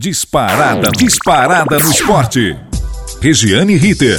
[0.00, 2.56] Disparada, disparada no esporte.
[3.20, 4.16] Regiane Ritter.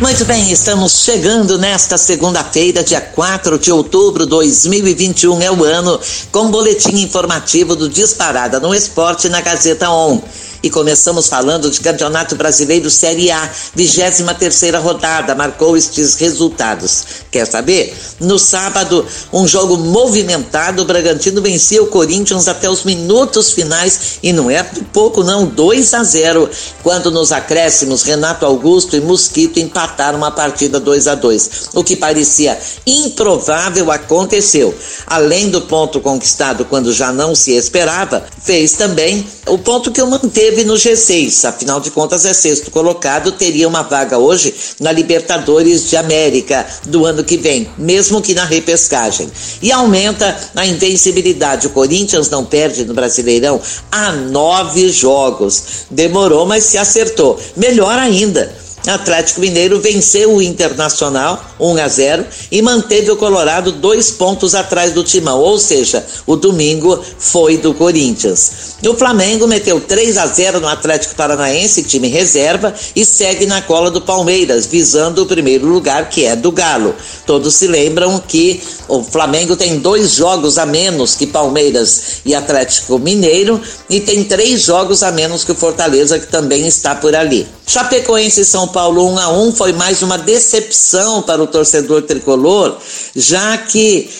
[0.00, 6.00] Muito bem, estamos chegando nesta segunda-feira, dia 4 de outubro de 2021, é o ano,
[6.32, 10.22] com boletim informativo do Disparada no Esporte na Gazeta On.
[10.64, 17.04] E começamos falando de Campeonato Brasileiro Série A, 23 terceira rodada, marcou estes resultados.
[17.30, 17.94] Quer saber?
[18.18, 24.32] No sábado, um jogo movimentado, o Bragantino vencia o Corinthians até os minutos finais e
[24.32, 26.48] não é pouco não, 2 a 0,
[26.82, 31.50] quando nos acréscimos Renato Augusto e Mosquito empataram a partida 2 a 2.
[31.74, 34.74] O que parecia improvável aconteceu.
[35.06, 40.06] Além do ponto conquistado quando já não se esperava, fez também o ponto que o
[40.06, 44.92] manteve esteve no G6, afinal de contas é sexto colocado, teria uma vaga hoje na
[44.92, 49.28] Libertadores de América do ano que vem, mesmo que na repescagem.
[49.60, 51.66] E aumenta a invencibilidade.
[51.66, 55.86] O Corinthians não perde no Brasileirão há nove jogos.
[55.90, 57.38] Demorou, mas se acertou.
[57.56, 64.10] Melhor ainda Atlético Mineiro venceu o Internacional 1 a 0 e manteve o Colorado dois
[64.10, 68.76] pontos atrás do Timão, ou seja, o domingo foi do Corinthians.
[68.86, 73.90] O Flamengo meteu 3 a 0 no Atlético Paranaense, time reserva, e segue na cola
[73.90, 76.94] do Palmeiras, visando o primeiro lugar que é do Galo.
[77.26, 82.98] Todos se lembram que o Flamengo tem dois jogos a menos que Palmeiras e Atlético
[82.98, 87.46] Mineiro e tem três jogos a menos que o Fortaleza, que também está por ali.
[87.66, 92.76] Chapecoense e São Paulo 1 a 1 foi mais uma decepção para o torcedor tricolor,
[93.14, 94.10] já que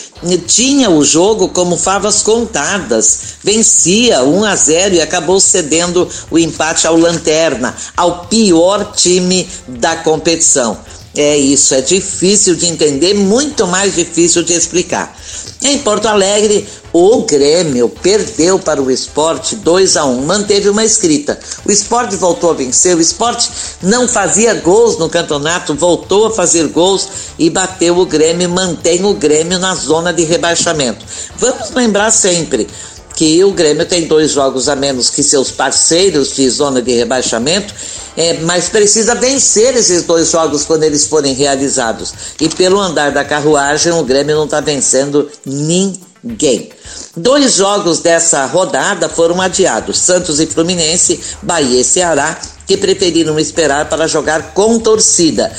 [0.47, 6.87] tinha o jogo como favas contadas, vencia 1 a 0 e acabou cedendo o empate
[6.87, 10.79] ao Lanterna, ao pior time da competição.
[11.17, 15.19] É isso, é difícil de entender, muito mais difícil de explicar.
[15.67, 21.39] Em Porto Alegre, o Grêmio perdeu para o esporte 2 a 1 manteve uma escrita.
[21.65, 23.51] O esporte voltou a vencer, o esporte
[23.83, 29.15] não fazia gols no campeonato, voltou a fazer gols e bateu o Grêmio, mantém o
[29.15, 31.03] Grêmio na zona de rebaixamento.
[31.39, 32.69] Vamos lembrar sempre
[33.15, 37.75] que o Grêmio tem dois jogos a menos que seus parceiros de zona de rebaixamento
[38.17, 42.13] é, mas precisa vencer esses dois jogos quando eles forem realizados.
[42.41, 46.71] E pelo andar da carruagem, o Grêmio não está vencendo ninguém.
[47.17, 53.89] Dois jogos dessa rodada foram adiados: Santos e Fluminense, Bahia e Ceará, que preferiram esperar
[53.89, 55.53] para jogar com torcida.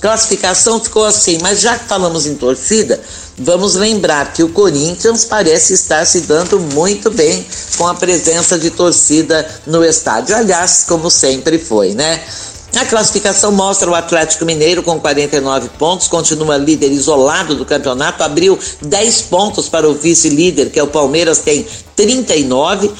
[0.00, 3.00] Classificação ficou assim, mas já que falamos em torcida,
[3.38, 7.44] Vamos lembrar que o Corinthians parece estar se dando muito bem
[7.78, 10.36] com a presença de torcida no estádio.
[10.36, 12.22] Aliás, como sempre foi, né?
[12.76, 18.58] A classificação mostra o Atlético Mineiro com 49 pontos, continua líder isolado do campeonato, abriu
[18.80, 22.90] 10 pontos para o vice-líder, que é o Palmeiras, tem 39,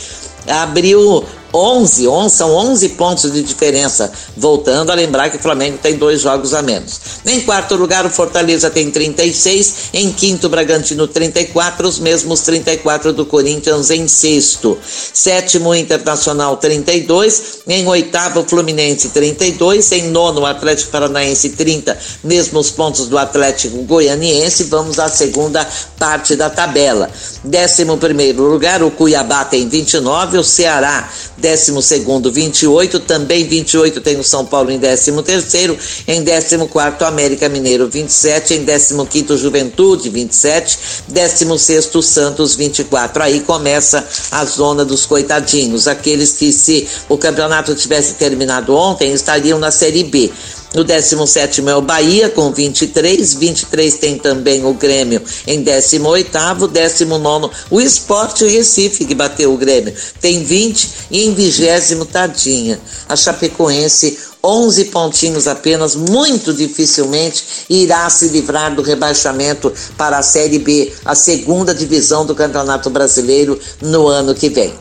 [0.47, 4.11] abriu 11, 11, são 11 pontos de diferença.
[4.37, 7.01] Voltando a lembrar que o Flamengo tem dois jogos a menos.
[7.27, 9.75] Em quarto lugar, o Fortaleza tem 36.
[9.93, 11.87] Em quinto, o Bragantino 34.
[11.87, 14.79] Os mesmos 34 do Corinthians em sexto.
[15.13, 17.61] Sétimo, o Internacional 32.
[17.67, 19.93] Em oitavo, o Fluminense 32.
[19.93, 21.99] Em nono, o Atlético Paranaense 30.
[22.25, 24.65] Mesmos pontos do Atlético Goianiense.
[24.65, 25.67] Vamos à segunda
[25.99, 27.11] parte da tabela.
[27.45, 30.39] Décimo primeiro lugar, o Cuiabá tem 29.
[30.39, 31.11] O Ceará
[31.43, 35.77] 12 segundo 28, também 28 tem o São Paulo em 13 terceiro,
[36.07, 43.25] em 14 quarto América Mineiro 27, em 15 quinto Juventude 27, 16 sexto Santos 24.
[43.25, 49.59] Aí começa a zona dos coitadinhos, aqueles que se o campeonato tivesse terminado ontem estariam
[49.59, 50.31] na Série B.
[50.75, 57.51] No 17 é o Bahia com 23, 23 tem também o Grêmio em 18, 19
[57.71, 64.19] o Esporte Recife que bateu o Grêmio tem 20 e em 20 tadinha a Chapecoense
[64.45, 71.15] 11 pontinhos apenas, muito dificilmente irá se livrar do rebaixamento para a Série B, a
[71.15, 74.75] segunda divisão do Campeonato Brasileiro no ano que vem.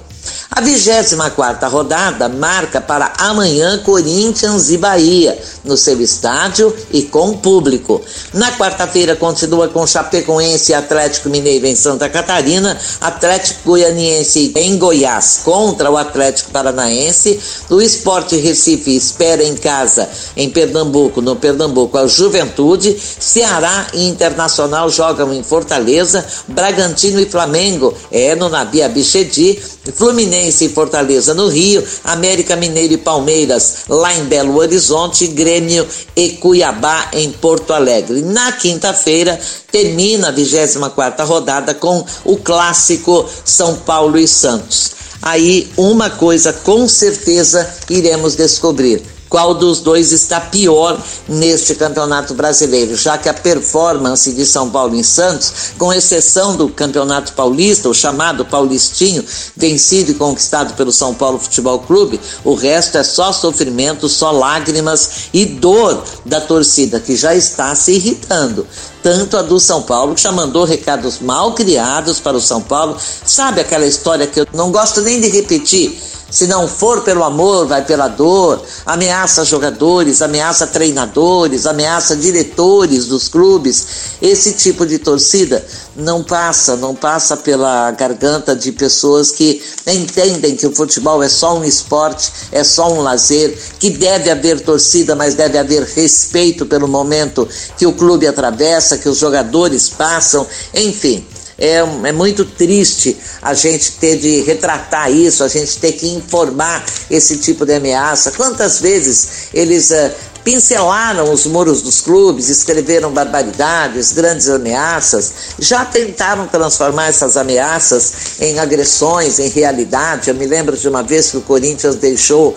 [0.54, 8.02] A 24 rodada marca para amanhã Corinthians e Bahia, no seu estádio e com público.
[8.34, 15.42] Na quarta-feira continua com Chapecoense e Atlético Mineiro em Santa Catarina, Atlético Goianiense em Goiás
[15.44, 17.40] contra o Atlético Paranaense,
[17.70, 24.90] o Esporte Recife espera em casa em Pernambuco, no Pernambuco a Juventude, Ceará e Internacional
[24.90, 29.58] jogam em Fortaleza, Bragantino e Flamengo é no Nabi Abichedi,
[29.96, 35.88] Fluminense Fluminense e Fortaleza no Rio, América Mineiro e Palmeiras lá em Belo Horizonte, Grêmio
[36.14, 38.22] e Cuiabá em Porto Alegre.
[38.22, 39.40] Na quinta-feira
[39.72, 44.92] termina a 24 rodada com o clássico São Paulo e Santos.
[45.22, 52.98] Aí uma coisa com certeza iremos descobrir qual dos dois está pior neste campeonato brasileiro,
[52.98, 57.94] já que a performance de São Paulo em Santos, com exceção do campeonato paulista, o
[57.94, 59.24] chamado Paulistinho,
[59.56, 65.30] vencido e conquistado pelo São Paulo Futebol Clube, o resto é só sofrimento, só lágrimas
[65.34, 68.68] e dor da torcida, que já está se irritando
[69.02, 72.98] tanto a do São Paulo, que já mandou recados mal criados para o São Paulo.
[73.26, 76.00] Sabe aquela história que eu não gosto nem de repetir?
[76.32, 78.64] Se não for pelo amor, vai pela dor.
[78.86, 83.86] Ameaça jogadores, ameaça treinadores, ameaça diretores dos clubes.
[84.22, 85.64] Esse tipo de torcida
[85.94, 91.58] não passa, não passa pela garganta de pessoas que entendem que o futebol é só
[91.58, 96.88] um esporte, é só um lazer, que deve haver torcida, mas deve haver respeito pelo
[96.88, 97.46] momento
[97.78, 101.26] que o clube atravessa, que os jogadores passam, enfim
[101.62, 106.84] é, é muito triste a gente ter de retratar isso, a gente ter que informar
[107.10, 108.32] esse tipo de ameaça.
[108.32, 110.12] Quantas vezes eles uh,
[110.44, 118.58] pincelaram os muros dos clubes, escreveram barbaridades, grandes ameaças, já tentaram transformar essas ameaças em
[118.58, 120.30] agressões, em realidade.
[120.32, 122.56] Eu me lembro de uma vez que o Corinthians deixou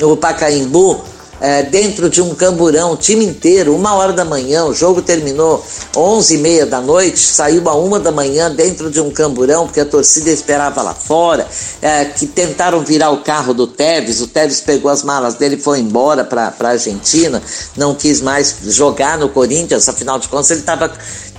[0.00, 1.04] o Pacaembu
[1.40, 5.64] é, dentro de um camburão, o time inteiro, uma hora da manhã, o jogo terminou
[5.96, 9.80] onze e meia da noite, saiu a uma da manhã dentro de um camburão, porque
[9.80, 11.46] a torcida esperava lá fora,
[11.82, 15.60] é, que tentaram virar o carro do Tevez, o Tevez pegou as malas dele e
[15.60, 17.42] foi embora para a Argentina,
[17.76, 20.90] não quis mais jogar no Corinthians, afinal de contas ele estava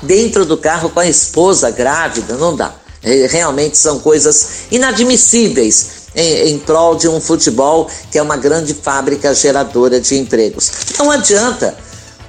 [0.04, 2.74] dentro do carro com a esposa grávida, não dá.
[3.04, 8.74] É, realmente são coisas inadmissíveis em, em prol de um futebol que é uma grande
[8.74, 10.72] fábrica geradora de empregos.
[10.98, 11.78] Não adianta.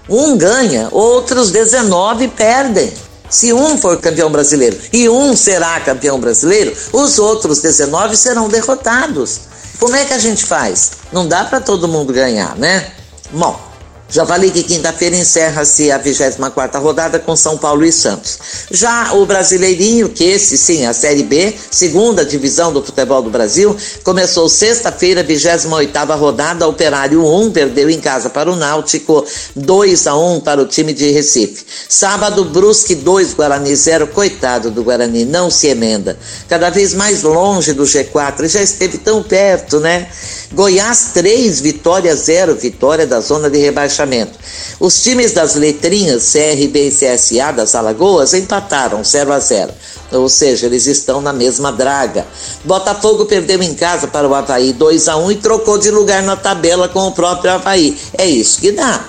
[0.09, 2.93] Um ganha, outros 19 perdem.
[3.29, 9.41] Se um for campeão brasileiro e um será campeão brasileiro, os outros 19 serão derrotados.
[9.79, 10.93] Como é que a gente faz?
[11.13, 12.91] Não dá para todo mundo ganhar, né?
[13.31, 13.68] Bom,
[14.11, 18.39] já falei que quinta-feira encerra-se a 24 rodada com São Paulo e Santos.
[18.71, 23.77] Já o Brasileirinho, que esse sim, a Série B, segunda divisão do futebol do Brasil,
[24.03, 25.69] começou sexta-feira, 28
[26.17, 30.95] rodada, Operário 1 perdeu em casa para o Náutico, 2 a 1 para o time
[30.95, 31.67] de Recife.
[31.87, 36.19] Sábado, Brusque 2, Guarani 0, coitado do Guarani, não se emenda.
[36.49, 40.09] Cada vez mais longe do G4, já esteve tão perto, né?
[40.51, 44.33] Goiás 3, Vitória 0, vitória da zona de rebaixamento.
[44.81, 49.73] Os times das letrinhas CRB e CSA das Alagoas empataram 0 a 0.
[50.11, 52.27] Ou seja, eles estão na mesma draga.
[52.65, 56.35] Botafogo perdeu em casa para o Havaí 2 a 1 e trocou de lugar na
[56.35, 57.99] tabela com o próprio Havaí.
[58.17, 59.05] É isso que dá.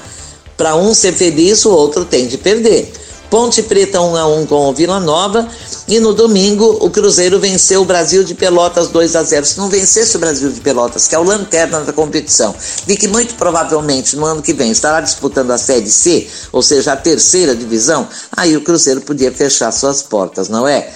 [0.57, 2.91] Para um ser feliz, o outro tem de perder.
[3.29, 5.47] Ponte Preta 1 a 1 com o Vila Nova
[5.87, 9.45] e no domingo o Cruzeiro venceu o Brasil de Pelotas 2 a 0.
[9.45, 12.55] Se não vencesse o Brasil de Pelotas, que é o lanterna da competição,
[12.87, 16.93] e que muito provavelmente no ano que vem estará disputando a Série C, ou seja,
[16.93, 20.91] a terceira divisão, aí o Cruzeiro podia fechar suas portas, não é?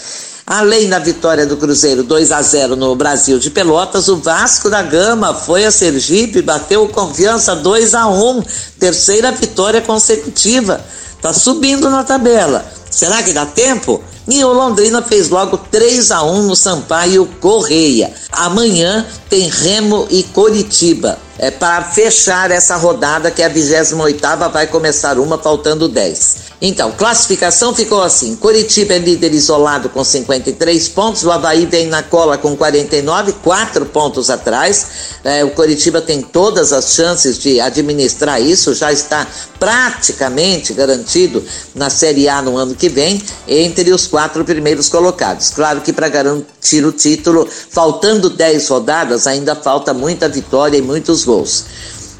[0.45, 4.81] Além da vitória do Cruzeiro 2 a 0 no Brasil de Pelotas, o Vasco da
[4.81, 8.43] Gama foi a Sergipe bateu confiança 2 a 1,
[8.77, 10.83] terceira vitória consecutiva.
[11.23, 12.65] Tá subindo na tabela.
[12.91, 14.03] Será que dá tempo?
[14.27, 18.13] E o Londrina fez logo 3 a 1 no Sampaio Correia.
[18.29, 24.67] Amanhã tem Remo e Coritiba é, para fechar essa rodada, que é a 28 vai
[24.67, 26.52] começar uma, faltando 10.
[26.65, 32.01] Então, classificação ficou assim: Curitiba é líder isolado com 53 pontos, o Havaí vem na
[32.01, 34.87] cola com 49, 4 pontos atrás.
[35.25, 39.27] É, o Curitiba tem todas as chances de administrar isso, já está
[39.59, 41.43] praticamente garantido
[41.75, 45.49] na Série A no ano que vem, entre os quatro primeiros colocados.
[45.49, 51.25] Claro que para garantir o título, faltando 10 rodadas, ainda falta muita vitória e muitos
[51.25, 51.65] gols.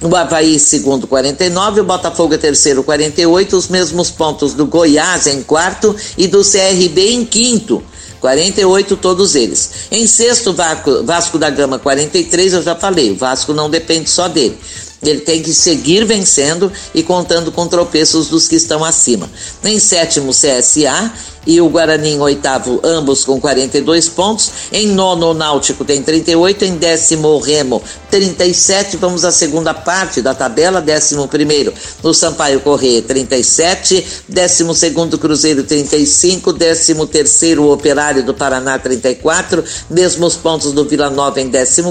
[0.03, 5.95] O Havaí, segundo, 49, o Botafogo terceiro, 48, os mesmos pontos do Goiás em quarto
[6.17, 7.81] e do CRB em quinto.
[8.19, 9.69] 48 todos eles.
[9.89, 14.27] Em sexto, Vasco, Vasco da Gama 43, eu já falei, o Vasco não depende só
[14.27, 14.57] dele.
[15.01, 19.29] Ele tem que seguir vencendo e contando com tropeços dos que estão acima.
[19.63, 21.12] Em sétimo, CSA
[21.45, 24.51] e o Guarani em oitavo, ambos com 42 pontos.
[24.72, 26.63] Em nono, o Náutico tem 38.
[26.63, 27.81] Em décimo, o Remo
[28.13, 28.98] 37.
[28.98, 31.17] Vamos à segunda parte da tabela, 11
[32.03, 36.93] o Sampaio Corrêa 37, 12 Cruzeiro 35, 13
[37.58, 41.82] o Operário do Paraná 34, mesmos pontos do Vila Nova em 14,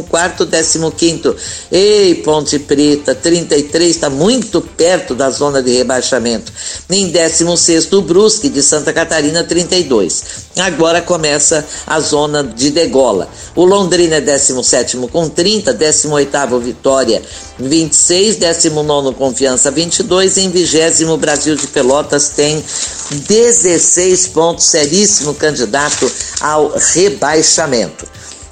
[0.97, 1.35] 15
[1.73, 6.53] Ei, Ponte Preta 33, está muito perto da zona de rebaixamento.
[6.89, 10.23] Em 16 o Brusque de Santa Catarina 32.
[10.57, 13.29] Agora começa a zona de degola.
[13.57, 16.12] O Londrina é 17 com 30, 18
[16.61, 17.23] Vitória
[17.59, 22.63] 26, 19 Confiança 22, em 20 Brasil de Pelotas tem
[23.11, 28.07] 16 pontos, seríssimo candidato ao rebaixamento.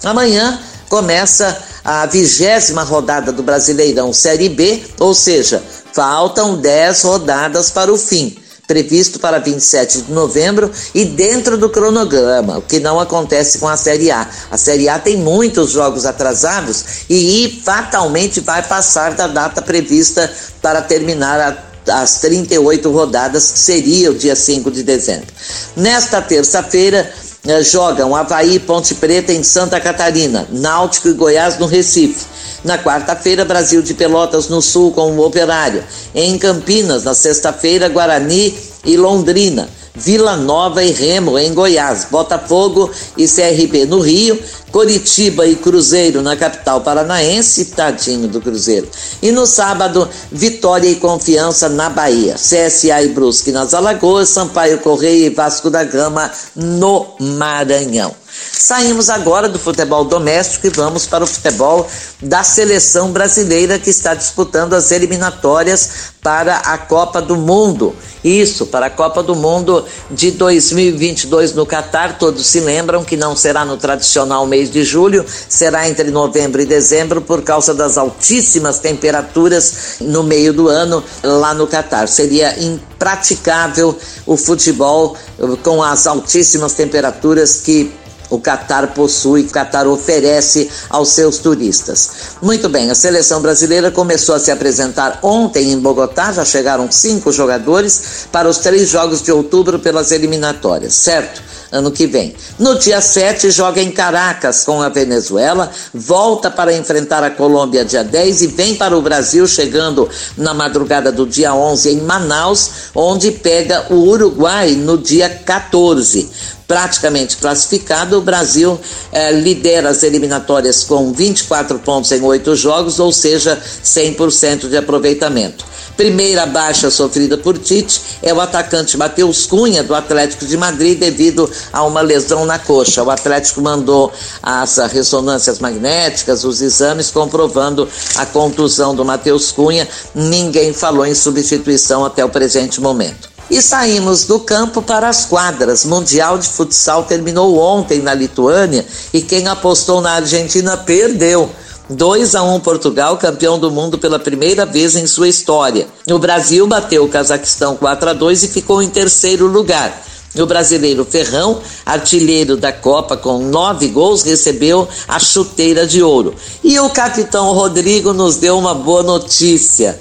[0.05, 5.63] Amanhã começa a vigésima rodada do Brasileirão Série B, ou seja,
[5.93, 8.40] faltam 10 rodadas para o fim
[8.71, 13.77] previsto para 27 de novembro e dentro do cronograma, o que não acontece com a
[13.77, 14.31] Série A.
[14.49, 20.81] A Série A tem muitos jogos atrasados e fatalmente vai passar da data prevista para
[20.81, 25.27] terminar a as 38 rodadas, que seria o dia 5 de dezembro.
[25.75, 27.11] Nesta terça-feira,
[27.47, 32.27] eh, jogam Havaí Ponte Preta em Santa Catarina, Náutico e Goiás no Recife.
[32.65, 35.83] Na quarta-feira, Brasil de Pelotas no Sul com o Operário.
[36.15, 39.69] Em Campinas, na sexta-feira, Guarani e Londrina.
[39.95, 44.41] Vila Nova e Remo em Goiás, Botafogo e CRB no Rio,
[44.71, 48.89] Coritiba e Cruzeiro na capital paranaense, tadinho do Cruzeiro.
[49.21, 55.27] E no sábado, Vitória e Confiança na Bahia, CSA e Brusque nas Alagoas, Sampaio Correia
[55.27, 58.20] e Vasco da Gama no Maranhão.
[58.53, 61.89] Saímos agora do futebol doméstico e vamos para o futebol
[62.21, 67.95] da seleção brasileira que está disputando as eliminatórias para a Copa do Mundo.
[68.23, 72.19] Isso, para a Copa do Mundo de 2022 no Catar.
[72.19, 76.67] Todos se lembram que não será no tradicional mês de julho, será entre novembro e
[76.67, 82.09] dezembro por causa das altíssimas temperaturas no meio do ano lá no Catar.
[82.09, 85.17] Seria impraticável o futebol
[85.63, 87.91] com as altíssimas temperaturas que
[88.31, 92.11] o Qatar possui, o Qatar oferece aos seus turistas.
[92.41, 97.33] Muito bem, a seleção brasileira começou a se apresentar ontem em Bogotá, já chegaram cinco
[97.33, 101.50] jogadores para os três jogos de outubro pelas eliminatórias, certo?
[101.73, 102.35] Ano que vem.
[102.59, 108.03] No dia 7, joga em Caracas com a Venezuela, volta para enfrentar a Colômbia dia
[108.03, 113.31] 10 e vem para o Brasil, chegando na madrugada do dia 11 em Manaus, onde
[113.31, 116.29] pega o Uruguai no dia 14
[116.71, 118.79] praticamente classificado, o Brasil
[119.11, 125.65] eh, lidera as eliminatórias com 24 pontos em oito jogos, ou seja, 100% de aproveitamento.
[125.97, 131.51] Primeira baixa sofrida por Tite é o atacante Matheus Cunha, do Atlético de Madrid, devido
[131.73, 133.03] a uma lesão na coxa.
[133.03, 139.87] O Atlético mandou as ressonâncias magnéticas, os exames comprovando a contusão do Matheus Cunha.
[140.15, 143.29] Ninguém falou em substituição até o presente momento.
[143.51, 145.85] E saímos do campo para as quadras.
[145.85, 151.51] Mundial de Futsal terminou ontem na Lituânia e quem apostou na Argentina perdeu.
[151.91, 155.89] 2 a 1 Portugal, campeão do mundo pela primeira vez em sua história.
[156.09, 160.01] O Brasil bateu o Cazaquistão 4 a 2 e ficou em terceiro lugar.
[160.39, 166.37] O brasileiro Ferrão, artilheiro da Copa com nove gols, recebeu a chuteira de ouro.
[166.63, 169.99] E o capitão Rodrigo nos deu uma boa notícia.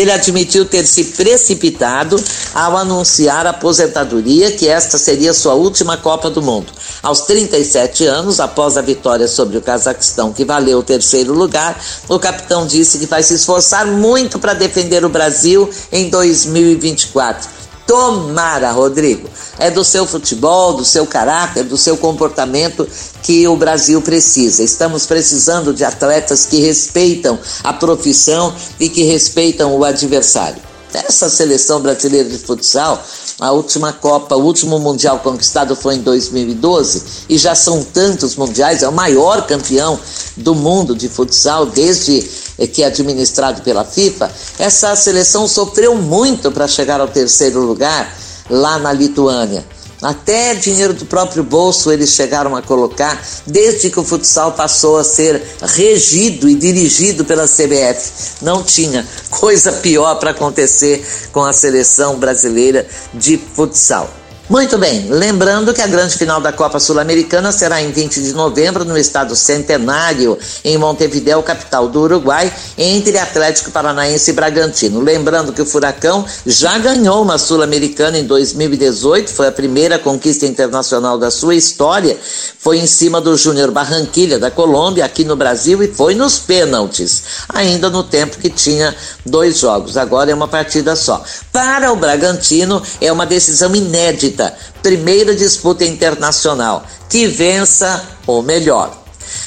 [0.00, 2.22] Ele admitiu ter se precipitado
[2.54, 6.72] ao anunciar a aposentadoria, que esta seria sua última Copa do Mundo.
[7.02, 12.18] Aos 37 anos, após a vitória sobre o Cazaquistão, que valeu o terceiro lugar, o
[12.18, 17.63] capitão disse que vai se esforçar muito para defender o Brasil em 2024.
[17.86, 19.28] Tomara, Rodrigo.
[19.58, 22.88] É do seu futebol, do seu caráter, do seu comportamento
[23.22, 24.62] que o Brasil precisa.
[24.62, 30.62] Estamos precisando de atletas que respeitam a profissão e que respeitam o adversário.
[30.92, 33.04] Essa seleção brasileira de futsal,
[33.40, 38.82] a última Copa, o último Mundial conquistado foi em 2012 e já são tantos mundiais,
[38.82, 39.98] é o maior campeão
[40.36, 44.30] do mundo de futsal desde eh, que é administrado pela FIFA.
[44.58, 48.16] Essa seleção sofreu muito para chegar ao terceiro lugar
[48.48, 49.64] lá na Lituânia.
[50.04, 55.04] Até dinheiro do próprio bolso eles chegaram a colocar, desde que o futsal passou a
[55.04, 58.42] ser regido e dirigido pela CBF.
[58.42, 64.10] Não tinha coisa pior para acontecer com a seleção brasileira de futsal.
[64.46, 68.84] Muito bem, lembrando que a grande final da Copa Sul-Americana será em 20 de novembro
[68.84, 75.00] no estado Centenário, em Montevideo, capital do Uruguai, entre Atlético Paranaense e Bragantino.
[75.00, 81.16] Lembrando que o Furacão já ganhou uma Sul-Americana em 2018, foi a primeira conquista internacional
[81.16, 82.14] da sua história,
[82.58, 87.22] foi em cima do Júnior Barranquilha da Colômbia, aqui no Brasil, e foi nos pênaltis,
[87.48, 91.24] ainda no tempo que tinha dois jogos, agora é uma partida só.
[91.50, 94.33] Para o Bragantino, é uma decisão inédita
[94.82, 99.04] primeira disputa internacional, que vença o melhor.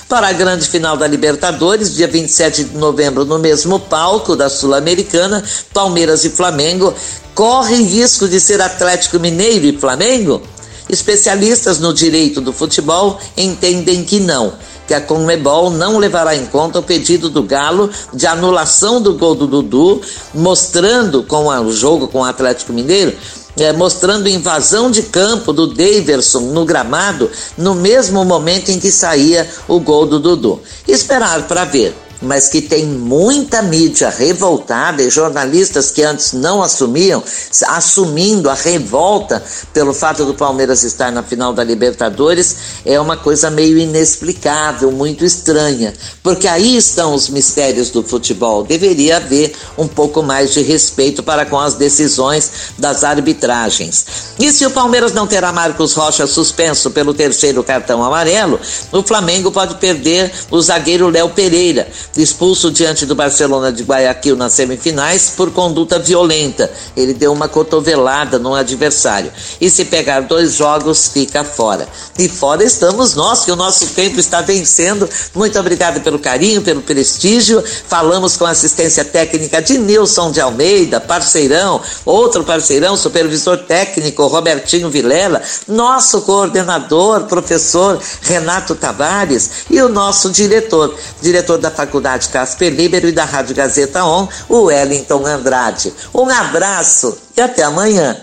[0.07, 5.43] Para a grande final da Libertadores, dia 27 de novembro, no mesmo palco da Sul-Americana,
[5.73, 6.93] Palmeiras e Flamengo
[7.35, 10.41] correm risco de ser Atlético Mineiro e Flamengo?
[10.89, 14.53] Especialistas no direito do futebol entendem que não,
[14.87, 19.35] que a Conmebol não levará em conta o pedido do Galo de anulação do gol
[19.35, 20.01] do Dudu,
[20.33, 23.13] mostrando com o jogo com o Atlético Mineiro
[23.59, 29.49] é, mostrando invasão de campo do Daverson no gramado no mesmo momento em que saía
[29.67, 30.61] o gol do Dudu.
[30.87, 37.23] Esperar para ver mas que tem muita mídia revoltada e jornalistas que antes não assumiam,
[37.67, 39.43] assumindo a revolta
[39.73, 42.55] pelo fato do Palmeiras estar na final da Libertadores,
[42.85, 45.93] é uma coisa meio inexplicável, muito estranha,
[46.23, 48.63] porque aí estão os mistérios do futebol.
[48.63, 54.05] Deveria haver um pouco mais de respeito para com as decisões das arbitragens.
[54.39, 58.59] E se o Palmeiras não terá Marcos Rocha suspenso pelo terceiro cartão amarelo,
[58.91, 61.87] o Flamengo pode perder o zagueiro Léo Pereira
[62.21, 66.71] expulso diante do Barcelona de Guayaquil nas semifinais por conduta violenta.
[66.95, 69.31] Ele deu uma cotovelada no adversário.
[69.61, 71.87] E se pegar dois jogos, fica fora.
[72.17, 75.07] E fora estamos nós, que o nosso tempo está vencendo.
[75.35, 77.63] Muito obrigado pelo carinho, pelo prestígio.
[77.87, 84.89] Falamos com a assistência técnica de Nilson de Almeida, parceirão, outro parceirão, supervisor técnico Robertinho
[84.89, 92.73] Vilela, nosso coordenador, professor Renato Tavares e o nosso diretor, diretor da faculdade Rádio Casper
[92.73, 95.93] Libero e da Rádio Gazeta On, o Wellington Andrade.
[96.13, 98.15] Um abraço e até amanhã.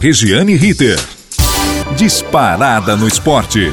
[0.00, 0.98] Regiane Ritter.
[1.96, 3.72] Disparada no esporte.